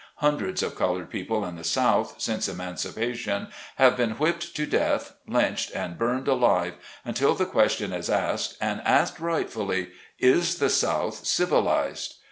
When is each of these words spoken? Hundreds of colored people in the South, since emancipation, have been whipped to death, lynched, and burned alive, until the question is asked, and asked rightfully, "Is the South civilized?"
Hundreds 0.15 0.63
of 0.63 0.75
colored 0.75 1.11
people 1.11 1.45
in 1.45 1.55
the 1.57 1.63
South, 1.63 2.15
since 2.19 2.47
emancipation, 2.49 3.49
have 3.75 3.95
been 3.95 4.17
whipped 4.17 4.55
to 4.55 4.65
death, 4.65 5.13
lynched, 5.27 5.69
and 5.75 5.95
burned 5.99 6.27
alive, 6.27 6.73
until 7.05 7.35
the 7.35 7.45
question 7.45 7.93
is 7.93 8.09
asked, 8.09 8.57
and 8.59 8.81
asked 8.83 9.19
rightfully, 9.19 9.91
"Is 10.17 10.55
the 10.57 10.71
South 10.71 11.23
civilized?" 11.27 12.15